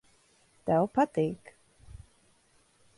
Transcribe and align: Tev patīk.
Tev 0.69 0.87
patīk. 0.95 1.55